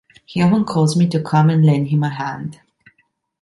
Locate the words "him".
1.89-2.01